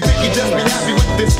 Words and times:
picky, 0.00 0.32
just 0.32 0.52
be 0.52 0.60
happy 0.60 0.92
with 0.94 1.16
this. 1.18 1.36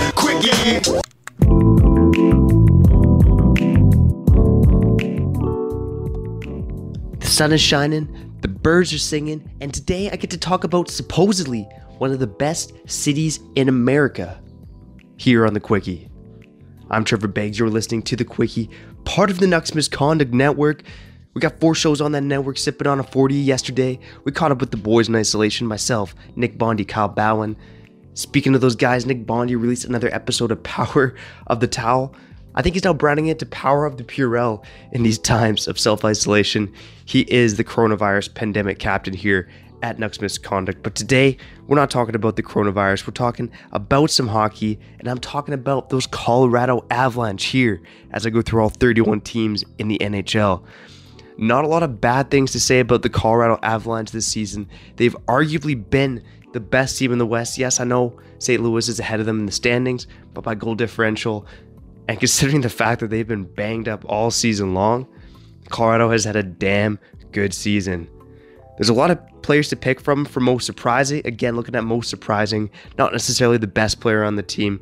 The 7.18 7.26
sun 7.26 7.52
is 7.52 7.60
shining, 7.60 8.36
the 8.40 8.48
birds 8.48 8.92
are 8.92 8.98
singing, 8.98 9.50
and 9.60 9.72
today 9.72 10.10
I 10.10 10.16
get 10.16 10.30
to 10.30 10.38
talk 10.38 10.64
about 10.64 10.90
supposedly 10.90 11.62
one 11.98 12.10
of 12.10 12.18
the 12.18 12.26
best 12.26 12.74
cities 12.86 13.40
in 13.54 13.68
America 13.68 14.40
here 15.16 15.46
on 15.46 15.54
the 15.54 15.60
Quickie. 15.60 16.10
I'm 16.90 17.04
Trevor 17.04 17.28
Beggs, 17.28 17.58
you're 17.58 17.70
listening 17.70 18.02
to 18.02 18.16
the 18.16 18.24
Quickie, 18.24 18.68
part 19.04 19.30
of 19.30 19.38
the 19.38 19.46
Nucks 19.46 19.74
Misconduct 19.74 20.34
Network. 20.34 20.82
We 21.34 21.40
got 21.40 21.58
four 21.58 21.74
shows 21.74 22.02
on 22.02 22.12
that 22.12 22.20
network, 22.20 22.58
sipping 22.58 22.86
on 22.86 23.00
a 23.00 23.02
40 23.02 23.34
yesterday. 23.34 23.98
We 24.24 24.32
caught 24.32 24.52
up 24.52 24.60
with 24.60 24.70
the 24.70 24.76
boys 24.76 25.08
in 25.08 25.16
isolation, 25.16 25.66
myself, 25.66 26.14
Nick 26.36 26.58
Bondi, 26.58 26.84
Kyle 26.84 27.08
Bowen. 27.08 27.56
Speaking 28.14 28.54
of 28.54 28.60
those 28.60 28.76
guys, 28.76 29.06
Nick 29.06 29.26
Bondi 29.26 29.56
released 29.56 29.84
another 29.84 30.12
episode 30.14 30.50
of 30.50 30.62
Power 30.62 31.14
of 31.46 31.60
the 31.60 31.66
Towel. 31.66 32.14
I 32.54 32.60
think 32.60 32.74
he's 32.74 32.84
now 32.84 32.92
branding 32.92 33.28
it 33.28 33.38
to 33.38 33.46
Power 33.46 33.86
of 33.86 33.96
the 33.96 34.04
Purell 34.04 34.62
in 34.92 35.02
these 35.02 35.18
times 35.18 35.66
of 35.66 35.78
self 35.78 36.04
isolation. 36.04 36.72
He 37.06 37.20
is 37.22 37.56
the 37.56 37.64
coronavirus 37.64 38.34
pandemic 38.34 38.78
captain 38.78 39.14
here 39.14 39.48
at 39.82 39.98
Nucks 39.98 40.20
Misconduct. 40.20 40.82
But 40.82 40.94
today, 40.94 41.38
we're 41.66 41.76
not 41.76 41.90
talking 41.90 42.14
about 42.14 42.36
the 42.36 42.42
coronavirus. 42.42 43.06
We're 43.06 43.14
talking 43.14 43.50
about 43.72 44.10
some 44.10 44.28
hockey, 44.28 44.78
and 44.98 45.08
I'm 45.08 45.18
talking 45.18 45.54
about 45.54 45.88
those 45.88 46.06
Colorado 46.06 46.84
Avalanche 46.90 47.46
here 47.46 47.80
as 48.12 48.26
I 48.26 48.30
go 48.30 48.42
through 48.42 48.62
all 48.62 48.68
31 48.68 49.22
teams 49.22 49.64
in 49.78 49.88
the 49.88 49.98
NHL. 49.98 50.62
Not 51.38 51.64
a 51.64 51.68
lot 51.68 51.82
of 51.82 52.00
bad 52.00 52.30
things 52.30 52.52
to 52.52 52.60
say 52.60 52.80
about 52.80 53.02
the 53.02 53.08
Colorado 53.08 53.58
Avalanche 53.62 54.10
this 54.10 54.26
season. 54.26 54.68
They've 54.96 55.16
arguably 55.26 55.88
been 55.90 56.22
the 56.52 56.60
best 56.60 56.98
team 56.98 57.12
in 57.12 57.18
the 57.18 57.26
West. 57.26 57.58
Yes, 57.58 57.80
I 57.80 57.84
know 57.84 58.18
St. 58.38 58.62
Louis 58.62 58.88
is 58.88 59.00
ahead 59.00 59.20
of 59.20 59.26
them 59.26 59.40
in 59.40 59.46
the 59.46 59.52
standings, 59.52 60.06
but 60.34 60.42
by 60.42 60.54
goal 60.54 60.74
differential, 60.74 61.46
and 62.08 62.18
considering 62.18 62.60
the 62.60 62.68
fact 62.68 63.00
that 63.00 63.10
they've 63.10 63.26
been 63.26 63.44
banged 63.44 63.88
up 63.88 64.04
all 64.06 64.30
season 64.30 64.74
long, 64.74 65.06
Colorado 65.68 66.10
has 66.10 66.24
had 66.24 66.36
a 66.36 66.42
damn 66.42 66.98
good 67.30 67.54
season. 67.54 68.08
There's 68.76 68.88
a 68.88 68.94
lot 68.94 69.10
of 69.10 69.18
players 69.42 69.68
to 69.68 69.76
pick 69.76 70.00
from 70.00 70.24
for 70.24 70.40
most 70.40 70.66
surprising. 70.66 71.22
Again, 71.24 71.56
looking 71.56 71.74
at 71.74 71.84
most 71.84 72.10
surprising, 72.10 72.70
not 72.98 73.12
necessarily 73.12 73.58
the 73.58 73.66
best 73.66 74.00
player 74.00 74.24
on 74.24 74.36
the 74.36 74.42
team. 74.42 74.80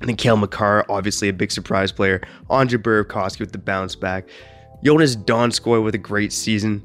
I 0.00 0.06
think 0.06 0.18
Cale 0.18 0.36
Makar, 0.36 0.84
obviously 0.88 1.28
a 1.28 1.32
big 1.32 1.52
surprise 1.52 1.92
player. 1.92 2.20
Andre 2.50 2.78
Burakovsky 2.78 3.40
with 3.40 3.52
the 3.52 3.58
bounce 3.58 3.94
back. 3.94 4.28
Joonas 4.84 5.16
Donskoi 5.16 5.82
with 5.82 5.94
a 5.94 5.98
great 5.98 6.32
season. 6.32 6.82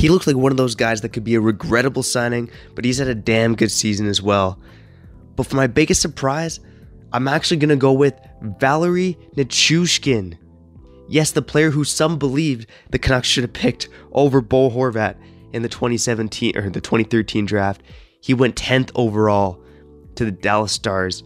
He 0.00 0.08
looks 0.08 0.26
like 0.26 0.34
one 0.34 0.50
of 0.50 0.56
those 0.56 0.74
guys 0.74 1.02
that 1.02 1.10
could 1.10 1.24
be 1.24 1.34
a 1.34 1.42
regrettable 1.42 2.02
signing, 2.02 2.48
but 2.74 2.86
he's 2.86 2.96
had 2.96 3.08
a 3.08 3.14
damn 3.14 3.54
good 3.54 3.70
season 3.70 4.06
as 4.06 4.22
well. 4.22 4.58
But 5.36 5.46
for 5.46 5.56
my 5.56 5.66
biggest 5.66 6.00
surprise, 6.00 6.58
I'm 7.12 7.28
actually 7.28 7.58
going 7.58 7.68
to 7.68 7.76
go 7.76 7.92
with 7.92 8.18
Valeri 8.40 9.18
Nichushkin. 9.36 10.38
Yes, 11.06 11.32
the 11.32 11.42
player 11.42 11.68
who 11.68 11.84
some 11.84 12.18
believed 12.18 12.66
the 12.88 12.98
Canucks 12.98 13.28
should 13.28 13.44
have 13.44 13.52
picked 13.52 13.90
over 14.12 14.40
Bo 14.40 14.70
Horvat 14.70 15.16
in 15.52 15.60
the 15.60 15.68
2017 15.68 16.56
or 16.56 16.70
the 16.70 16.80
2013 16.80 17.44
draft. 17.44 17.82
He 18.22 18.32
went 18.32 18.56
10th 18.56 18.92
overall 18.94 19.62
to 20.14 20.24
the 20.24 20.32
Dallas 20.32 20.72
Stars. 20.72 21.22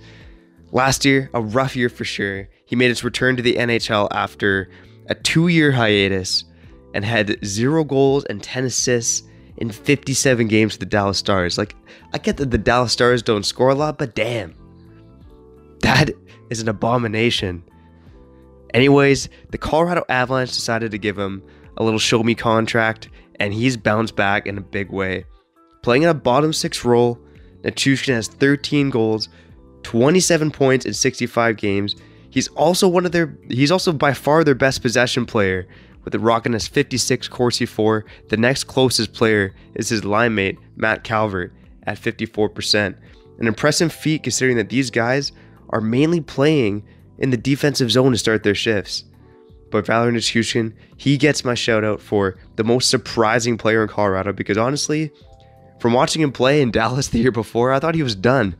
Last 0.72 1.04
year, 1.04 1.30
a 1.32 1.40
rough 1.40 1.76
year 1.76 1.88
for 1.88 2.04
sure. 2.04 2.48
He 2.66 2.74
made 2.74 2.88
his 2.88 3.04
return 3.04 3.36
to 3.36 3.42
the 3.42 3.54
NHL 3.54 4.08
after 4.10 4.68
a 5.06 5.14
two 5.14 5.46
year 5.46 5.70
hiatus 5.70 6.42
and 6.94 7.04
had 7.04 7.44
zero 7.44 7.84
goals 7.84 8.24
and 8.24 8.42
10 8.42 8.64
assists 8.64 9.28
in 9.58 9.70
57 9.70 10.48
games 10.48 10.72
for 10.72 10.78
the 10.78 10.86
Dallas 10.86 11.18
Stars. 11.18 11.58
Like, 11.58 11.76
I 12.12 12.18
get 12.18 12.38
that 12.38 12.50
the 12.50 12.58
Dallas 12.58 12.92
Stars 12.92 13.22
don't 13.22 13.44
score 13.44 13.68
a 13.68 13.74
lot, 13.74 13.98
but 13.98 14.14
damn, 14.14 14.54
that 15.80 16.10
is 16.50 16.60
an 16.60 16.68
abomination. 16.68 17.62
Anyways, 18.72 19.28
the 19.50 19.58
Colorado 19.58 20.04
Avalanche 20.08 20.52
decided 20.52 20.90
to 20.92 20.98
give 20.98 21.18
him 21.18 21.42
a 21.76 21.84
little 21.84 21.98
show 21.98 22.22
me 22.22 22.34
contract, 22.34 23.08
and 23.38 23.52
he's 23.52 23.76
bounced 23.76 24.16
back 24.16 24.46
in 24.46 24.56
a 24.56 24.62
big 24.62 24.90
way. 24.90 25.24
Playing 25.82 26.04
in 26.04 26.08
a 26.08 26.14
bottom 26.14 26.52
six 26.52 26.84
role, 26.84 27.18
Nichushkin 27.62 28.14
has 28.14 28.28
13 28.28 28.90
goals, 28.90 29.28
27 29.82 30.50
points 30.50 30.86
in 30.86 30.94
65 30.94 31.56
games. 31.56 31.96
He's 32.30 32.48
also 32.48 32.88
one 32.88 33.06
of 33.06 33.12
their 33.12 33.36
he's 33.48 33.70
also 33.70 33.92
by 33.92 34.12
far 34.12 34.42
their 34.42 34.54
best 34.54 34.82
possession 34.82 35.24
player, 35.24 35.68
with 36.04 36.14
rocking 36.16 36.52
his 36.52 36.68
56 36.68 37.28
Corsi 37.28 37.66
4. 37.66 38.04
The 38.28 38.36
next 38.36 38.64
closest 38.64 39.12
player 39.12 39.54
is 39.74 39.88
his 39.88 40.04
line 40.04 40.34
mate, 40.34 40.58
Matt 40.76 41.04
Calvert, 41.04 41.52
at 41.84 41.98
54%. 41.98 42.96
An 43.38 43.46
impressive 43.46 43.92
feat 43.92 44.22
considering 44.22 44.56
that 44.58 44.68
these 44.68 44.90
guys 44.90 45.32
are 45.70 45.80
mainly 45.80 46.20
playing 46.20 46.84
in 47.18 47.30
the 47.30 47.36
defensive 47.36 47.90
zone 47.90 48.12
to 48.12 48.18
start 48.18 48.42
their 48.42 48.54
shifts. 48.54 49.04
But 49.70 49.86
Valeri 49.86 50.12
Nichushkin, 50.12 50.72
he 50.96 51.16
gets 51.16 51.44
my 51.44 51.54
shout 51.54 51.84
out 51.84 52.00
for 52.00 52.38
the 52.56 52.64
most 52.64 52.90
surprising 52.90 53.58
player 53.58 53.82
in 53.82 53.88
Colorado 53.88 54.32
because 54.32 54.56
honestly, 54.56 55.10
from 55.80 55.92
watching 55.92 56.22
him 56.22 56.32
play 56.32 56.62
in 56.62 56.70
Dallas 56.72 57.08
the 57.08 57.18
year 57.18 57.32
before, 57.32 57.72
I 57.72 57.80
thought 57.80 57.94
he 57.94 58.02
was 58.02 58.14
done. 58.14 58.56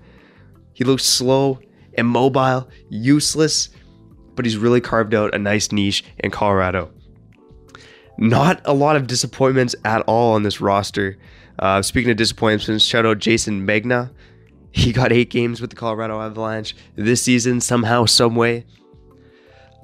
He 0.72 0.82
looked 0.82 1.03
slow, 1.03 1.61
immobile, 1.93 2.69
useless, 2.88 3.69
but 4.34 4.44
he's 4.44 4.56
really 4.56 4.81
carved 4.81 5.15
out 5.15 5.34
a 5.34 5.38
nice 5.38 5.71
niche 5.71 6.05
in 6.19 6.31
Colorado. 6.31 6.91
Not 8.17 8.61
a 8.65 8.73
lot 8.73 8.97
of 8.97 9.07
disappointments 9.07 9.75
at 9.85 10.03
all 10.03 10.35
on 10.35 10.43
this 10.43 10.61
roster. 10.61 11.19
Uh, 11.59 11.83
speaking 11.83 12.11
of 12.11 12.17
disappointments, 12.17 12.85
shout 12.85 13.07
out 13.07 13.19
Jayson 13.19 13.67
Megna. 13.67 14.11
He 14.73 14.93
got 14.93 15.13
eight 15.13 15.31
games 15.31 15.61
with 15.61 15.71
the 15.71 15.77
Colorado 15.77 16.21
Avalanche 16.21 16.75
this 16.97 17.23
season, 17.23 17.61
somehow, 17.61 18.07
some 18.07 18.35
way. 18.35 18.65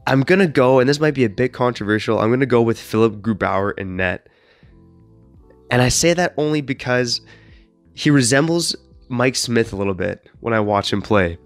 I'm 0.06 0.22
gonna 0.22 0.48
go, 0.48 0.80
and 0.80 0.88
this 0.88 0.98
might 0.98 1.14
be 1.14 1.24
a 1.24 1.30
bit 1.30 1.52
controversial. 1.52 2.18
I'm 2.18 2.30
gonna 2.30 2.46
go 2.46 2.62
with 2.62 2.80
Philipp 2.80 3.16
Grubauer 3.20 3.78
in 3.78 3.96
net, 3.96 4.28
and 5.70 5.80
I 5.80 5.88
say 5.88 6.14
that 6.14 6.34
only 6.36 6.60
because 6.60 7.20
he 7.94 8.10
resembles 8.10 8.74
Mike 9.08 9.36
Smith 9.36 9.72
a 9.72 9.76
little 9.76 9.94
bit 9.94 10.28
when 10.40 10.54
I 10.54 10.60
watch 10.60 10.92
him 10.92 11.02
play. 11.02 11.38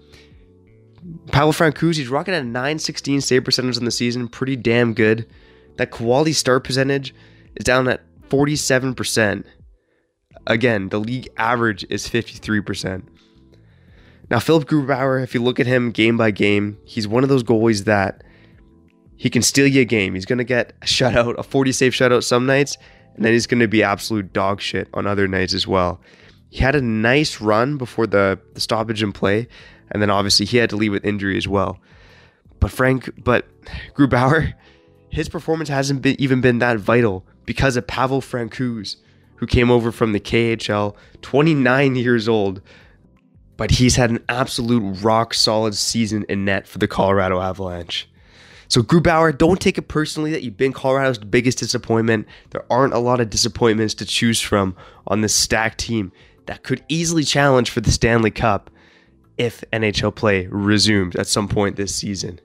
Pavel 1.33 1.53
Francouz, 1.53 1.97
he's 1.97 2.09
rocking 2.09 2.33
at 2.33 2.47
916 2.47 3.21
save 3.21 3.45
percentage 3.45 3.77
in 3.77 3.85
the 3.85 3.91
season, 3.91 4.29
pretty 4.29 4.57
damn 4.57 4.95
good. 4.95 5.27
That 5.77 5.91
quality 5.91 6.33
start 6.33 6.65
percentage 6.65 7.15
is 7.57 7.65
down 7.65 7.89
at 7.89 8.03
47%. 8.29 9.45
Again, 10.47 10.89
the 10.89 10.99
league 10.99 11.29
average 11.37 11.85
is 11.89 12.07
53%. 12.09 13.03
Now, 14.31 14.39
Philipp 14.39 14.69
Grubauer, 14.69 15.23
if 15.23 15.35
you 15.35 15.43
look 15.43 15.61
at 15.61 15.67
him 15.67 15.91
game 15.91 16.17
by 16.17 16.31
game, 16.31 16.79
he's 16.85 17.07
one 17.07 17.23
of 17.23 17.29
those 17.29 17.43
goalies 17.43 17.85
that 17.85 18.23
he 19.17 19.31
can 19.31 19.43
steal 19.43 19.67
you 19.67 19.83
a 19.83 19.85
game. 19.85 20.15
He's 20.15 20.27
going 20.27 20.39
to 20.39 20.45
get 20.45 20.73
a 20.83 20.87
shutout, 20.87 21.37
a 21.39 21.43
40 21.43 21.73
save 21.73 21.93
shutout 21.93 22.25
some 22.25 22.47
nights, 22.47 22.77
and 23.15 23.25
then 23.25 23.33
he's 23.33 23.47
going 23.47 23.61
to 23.61 23.69
be 23.69 23.83
absolute 23.83 24.33
dog 24.33 24.61
shit 24.61 24.89
on 24.95 25.07
other 25.07 25.29
nights 25.29 25.55
as 25.55 25.67
well. 25.67 26.01
He 26.51 26.59
had 26.59 26.75
a 26.75 26.81
nice 26.81 27.41
run 27.41 27.77
before 27.77 28.07
the, 28.07 28.39
the 28.55 28.61
stoppage 28.61 29.03
in 29.03 29.13
play, 29.13 29.47
and 29.91 30.01
then 30.01 30.11
obviously 30.11 30.47
he 30.47 30.57
had 30.57 30.71
to 30.71 30.77
leave 30.77 30.93
with 30.93 31.05
injury 31.05 31.37
as 31.37 31.47
well. 31.47 31.79
But 32.61 32.71
Frank, 32.71 33.11
but 33.23 33.47
Grubauer, 33.95 34.55
his 35.15 35.29
performance 35.29 35.69
hasn't 35.69 36.03
been, 36.03 36.17
even 36.19 36.41
been 36.41 36.59
that 36.59 36.79
vital 36.79 37.25
because 37.47 37.77
of 37.77 37.87
Pavel 37.87 38.21
Francouz, 38.21 38.97
who 39.37 39.47
came 39.47 39.71
over 39.71 39.93
from 39.93 40.13
the 40.13 40.19
KHL, 40.19 40.97
29 41.23 41.95
years 41.95 42.29
old, 42.29 42.61
but 43.57 43.71
he's 43.71 43.95
had 43.95 44.11
an 44.11 44.25
absolute 44.29 45.03
rock 45.05 45.33
solid 45.33 45.77
season 45.77 46.27
in 46.29 46.45
net 46.45 46.67
for 46.67 46.79
the 46.79 46.89
Colorado 46.89 47.41
Avalanche. 47.41 48.09
So 48.67 48.83
Grubauer, 48.83 49.37
don't 49.37 49.61
take 49.61 49.79
it 49.79 49.87
personally 49.87 50.33
that 50.33 50.43
you've 50.43 50.57
been 50.57 50.73
Colorado's 50.73 51.19
biggest 51.19 51.59
disappointment. 51.59 52.27
There 52.51 52.65
aren't 52.69 52.93
a 52.93 52.99
lot 52.99 53.21
of 53.21 53.31
disappointments 53.31 53.95
to 53.95 54.05
choose 54.05 54.41
from 54.41 54.75
on 55.07 55.21
this 55.21 55.33
stacked 55.33 55.79
team 55.79 56.11
that 56.47 56.65
could 56.65 56.83
easily 56.89 57.23
challenge 57.23 57.71
for 57.71 57.81
the 57.81 57.93
Stanley 57.93 58.33
Cup 58.33 58.69
if 59.39 59.63
NHL 59.73 60.13
play 60.13 60.49
resumes 60.49 61.15
at 61.15 61.29
some 61.29 61.47
point 61.47 61.77
this 61.77 61.95
season. 61.95 62.41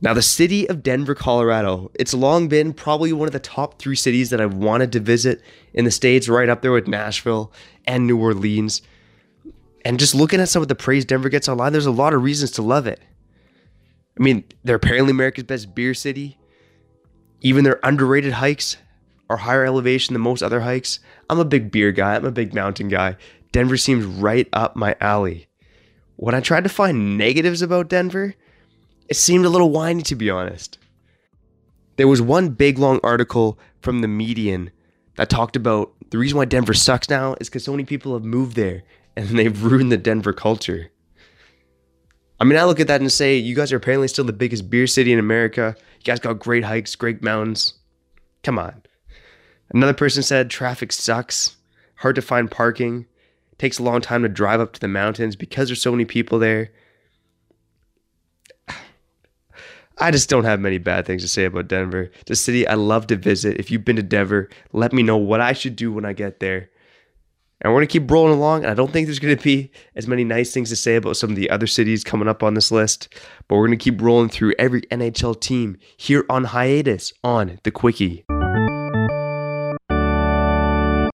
Now, 0.00 0.12
the 0.12 0.22
city 0.22 0.68
of 0.68 0.82
Denver, 0.82 1.14
Colorado, 1.14 1.90
it's 1.94 2.12
long 2.12 2.48
been 2.48 2.74
probably 2.74 3.12
one 3.14 3.28
of 3.28 3.32
the 3.32 3.38
top 3.38 3.78
three 3.78 3.96
cities 3.96 4.28
that 4.30 4.40
I've 4.40 4.54
wanted 4.54 4.92
to 4.92 5.00
visit 5.00 5.40
in 5.72 5.86
the 5.86 5.90
States, 5.90 6.28
right 6.28 6.50
up 6.50 6.60
there 6.60 6.72
with 6.72 6.86
Nashville 6.86 7.50
and 7.86 8.06
New 8.06 8.18
Orleans. 8.18 8.82
And 9.86 9.98
just 9.98 10.14
looking 10.14 10.40
at 10.40 10.50
some 10.50 10.60
of 10.60 10.68
the 10.68 10.74
praise 10.74 11.06
Denver 11.06 11.30
gets 11.30 11.48
online, 11.48 11.72
there's 11.72 11.86
a 11.86 11.90
lot 11.90 12.12
of 12.12 12.22
reasons 12.22 12.50
to 12.52 12.62
love 12.62 12.86
it. 12.86 13.00
I 14.18 14.22
mean, 14.22 14.44
they're 14.64 14.76
apparently 14.76 15.12
America's 15.12 15.44
best 15.44 15.74
beer 15.74 15.94
city. 15.94 16.38
Even 17.40 17.64
their 17.64 17.80
underrated 17.82 18.34
hikes 18.34 18.76
are 19.30 19.38
higher 19.38 19.64
elevation 19.64 20.12
than 20.12 20.22
most 20.22 20.42
other 20.42 20.60
hikes. 20.60 21.00
I'm 21.30 21.38
a 21.38 21.44
big 21.44 21.70
beer 21.70 21.92
guy, 21.92 22.16
I'm 22.16 22.24
a 22.24 22.30
big 22.30 22.54
mountain 22.54 22.88
guy. 22.88 23.16
Denver 23.52 23.76
seems 23.76 24.04
right 24.04 24.48
up 24.52 24.76
my 24.76 24.94
alley. 25.00 25.48
When 26.16 26.34
I 26.34 26.40
tried 26.40 26.64
to 26.64 26.70
find 26.70 27.16
negatives 27.16 27.62
about 27.62 27.88
Denver, 27.88 28.34
it 29.08 29.16
seemed 29.16 29.44
a 29.44 29.50
little 29.50 29.70
whiny 29.70 30.02
to 30.02 30.14
be 30.14 30.30
honest. 30.30 30.78
There 31.96 32.08
was 32.08 32.20
one 32.20 32.50
big 32.50 32.78
long 32.78 33.00
article 33.02 33.58
from 33.80 34.00
the 34.00 34.08
Median 34.08 34.70
that 35.16 35.30
talked 35.30 35.56
about 35.56 35.92
the 36.10 36.18
reason 36.18 36.38
why 36.38 36.44
Denver 36.44 36.74
sucks 36.74 37.08
now 37.08 37.34
is 37.40 37.48
because 37.48 37.64
so 37.64 37.72
many 37.72 37.84
people 37.84 38.12
have 38.14 38.24
moved 38.24 38.56
there 38.56 38.82
and 39.16 39.28
they've 39.38 39.62
ruined 39.62 39.90
the 39.90 39.96
Denver 39.96 40.32
culture. 40.32 40.90
I 42.38 42.44
mean, 42.44 42.58
I 42.58 42.64
look 42.64 42.80
at 42.80 42.86
that 42.88 43.00
and 43.00 43.10
say, 43.10 43.36
you 43.36 43.54
guys 43.54 43.72
are 43.72 43.76
apparently 43.76 44.08
still 44.08 44.24
the 44.24 44.32
biggest 44.32 44.68
beer 44.68 44.86
city 44.86 45.12
in 45.12 45.18
America. 45.18 45.74
You 45.98 46.04
guys 46.04 46.20
got 46.20 46.38
great 46.38 46.64
hikes, 46.64 46.94
great 46.94 47.22
mountains. 47.22 47.74
Come 48.42 48.58
on. 48.58 48.82
Another 49.70 49.94
person 49.94 50.22
said 50.22 50.50
traffic 50.50 50.92
sucks, 50.92 51.56
hard 51.96 52.14
to 52.16 52.22
find 52.22 52.50
parking, 52.50 53.06
takes 53.58 53.78
a 53.78 53.82
long 53.82 54.02
time 54.02 54.22
to 54.22 54.28
drive 54.28 54.60
up 54.60 54.74
to 54.74 54.80
the 54.80 54.88
mountains 54.88 55.34
because 55.34 55.68
there's 55.68 55.80
so 55.80 55.90
many 55.90 56.04
people 56.04 56.38
there. 56.38 56.70
I 59.98 60.10
just 60.10 60.28
don't 60.28 60.44
have 60.44 60.60
many 60.60 60.78
bad 60.78 61.06
things 61.06 61.22
to 61.22 61.28
say 61.28 61.46
about 61.46 61.68
Denver. 61.68 62.10
It's 62.20 62.30
a 62.30 62.36
city 62.36 62.68
I 62.68 62.74
love 62.74 63.06
to 63.06 63.16
visit. 63.16 63.58
If 63.58 63.70
you've 63.70 63.84
been 63.84 63.96
to 63.96 64.02
Denver, 64.02 64.50
let 64.72 64.92
me 64.92 65.02
know 65.02 65.16
what 65.16 65.40
I 65.40 65.54
should 65.54 65.74
do 65.74 65.90
when 65.90 66.04
I 66.04 66.12
get 66.12 66.38
there. 66.40 66.70
And 67.62 67.72
we're 67.72 67.78
going 67.78 67.88
to 67.88 67.92
keep 68.00 68.10
rolling 68.10 68.34
along. 68.34 68.64
And 68.64 68.70
I 68.70 68.74
don't 68.74 68.92
think 68.92 69.06
there's 69.06 69.18
going 69.18 69.34
to 69.34 69.42
be 69.42 69.70
as 69.94 70.06
many 70.06 70.22
nice 70.22 70.52
things 70.52 70.68
to 70.68 70.76
say 70.76 70.96
about 70.96 71.16
some 71.16 71.30
of 71.30 71.36
the 71.36 71.48
other 71.48 71.66
cities 71.66 72.04
coming 72.04 72.28
up 72.28 72.42
on 72.42 72.52
this 72.52 72.70
list. 72.70 73.08
But 73.48 73.56
we're 73.56 73.68
going 73.68 73.78
to 73.78 73.82
keep 73.82 74.02
rolling 74.02 74.28
through 74.28 74.54
every 74.58 74.82
NHL 74.82 75.40
team 75.40 75.78
here 75.96 76.26
on 76.28 76.44
hiatus 76.44 77.14
on 77.24 77.58
the 77.62 77.70
Quickie. 77.70 78.26